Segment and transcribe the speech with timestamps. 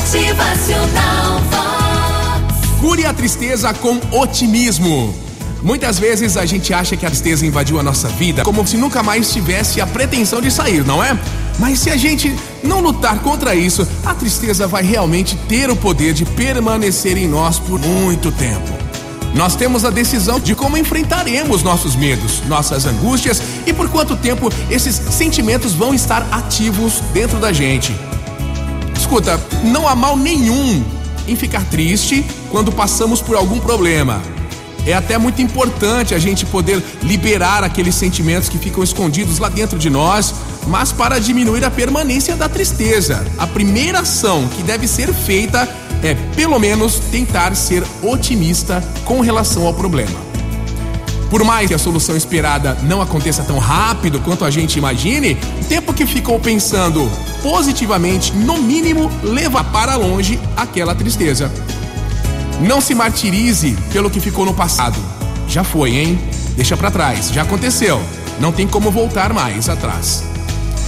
[0.00, 2.80] Motivacional Vox.
[2.80, 5.14] Cure a tristeza com otimismo.
[5.62, 9.02] Muitas vezes a gente acha que a tristeza invadiu a nossa vida como se nunca
[9.02, 11.16] mais tivesse a pretensão de sair, não é?
[11.58, 12.34] Mas se a gente
[12.64, 17.58] não lutar contra isso, a tristeza vai realmente ter o poder de permanecer em nós
[17.58, 18.72] por muito tempo.
[19.34, 24.50] Nós temos a decisão de como enfrentaremos nossos medos, nossas angústias e por quanto tempo
[24.70, 27.94] esses sentimentos vão estar ativos dentro da gente.
[29.10, 30.84] Escuta, não há mal nenhum
[31.26, 34.22] em ficar triste quando passamos por algum problema.
[34.86, 39.76] É até muito importante a gente poder liberar aqueles sentimentos que ficam escondidos lá dentro
[39.80, 40.32] de nós,
[40.68, 43.26] mas para diminuir a permanência da tristeza.
[43.36, 45.68] A primeira ação que deve ser feita
[46.04, 50.29] é, pelo menos, tentar ser otimista com relação ao problema.
[51.30, 55.64] Por mais que a solução esperada não aconteça tão rápido quanto a gente imagine, o
[55.64, 57.08] tempo que ficou pensando
[57.40, 61.50] positivamente, no mínimo, leva para longe aquela tristeza.
[62.60, 64.98] Não se martirize pelo que ficou no passado.
[65.46, 66.18] Já foi, hein?
[66.56, 68.02] Deixa para trás, já aconteceu.
[68.40, 70.24] Não tem como voltar mais atrás.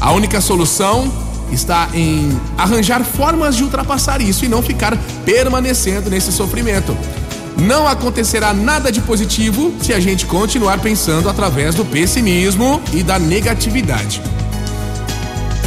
[0.00, 1.10] A única solução
[1.52, 6.96] está em arranjar formas de ultrapassar isso e não ficar permanecendo nesse sofrimento.
[7.56, 13.18] Não acontecerá nada de positivo se a gente continuar pensando através do pessimismo e da
[13.18, 14.20] negatividade.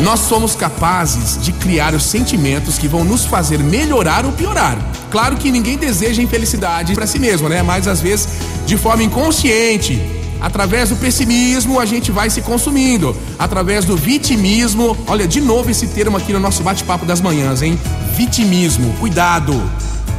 [0.00, 4.76] Nós somos capazes de criar os sentimentos que vão nos fazer melhorar ou piorar.
[5.10, 7.62] Claro que ninguém deseja infelicidade para si mesmo, né?
[7.62, 8.28] Mas às vezes,
[8.66, 10.00] de forma inconsciente,
[10.40, 13.16] através do pessimismo, a gente vai se consumindo.
[13.38, 17.78] Através do vitimismo, olha de novo esse termo aqui no nosso bate-papo das manhãs, hein?
[18.16, 19.62] Vitimismo, cuidado.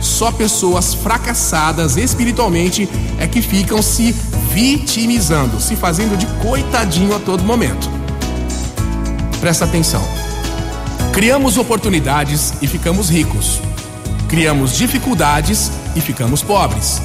[0.06, 2.88] Só pessoas fracassadas espiritualmente
[3.20, 4.16] é que ficam se
[4.53, 7.89] vitimizando, se fazendo de coitadinho a todo momento.
[9.42, 10.02] Presta atenção.
[11.12, 13.59] Criamos oportunidades e ficamos ricos.
[14.30, 17.02] Criamos dificuldades e ficamos pobres.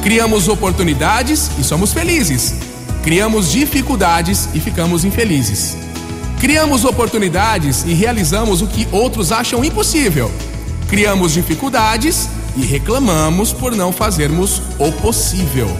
[0.00, 2.54] Criamos oportunidades e somos felizes.
[3.02, 5.76] Criamos dificuldades e ficamos infelizes.
[6.40, 10.30] Criamos oportunidades e realizamos o que outros acham impossível.
[10.92, 15.74] Criamos dificuldades e reclamamos por não fazermos o possível.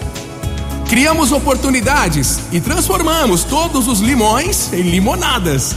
[0.89, 5.77] Criamos oportunidades e transformamos todos os limões em limonadas.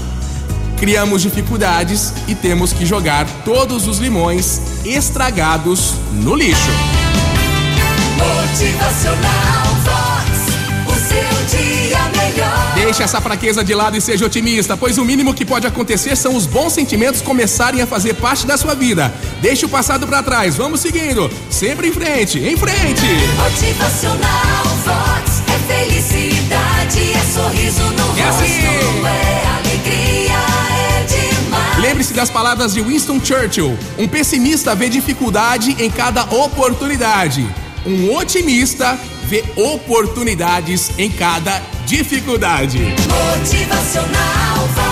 [0.77, 6.71] Criamos dificuldades e temos que jogar todos os limões estragados no lixo.
[8.17, 9.64] Motivacional
[13.05, 16.47] essa fraqueza de lado e seja otimista, pois o mínimo que pode acontecer são os
[16.47, 19.13] bons sentimentos começarem a fazer parte da sua vida.
[19.41, 23.05] Deixe o passado para trás, vamos seguindo, sempre em frente, em frente.
[23.37, 25.43] Motivacional Vox.
[25.47, 28.43] É felicidade, é sorriso no É rosto.
[28.43, 29.05] assim.
[29.05, 30.39] É alegria,
[30.71, 31.77] é demais.
[31.79, 37.47] Lembre-se das palavras de Winston Churchill: um pessimista vê dificuldade em cada oportunidade.
[37.85, 42.79] Um otimista vê oportunidades em cada dificuldade.
[42.79, 44.84] Motivacional.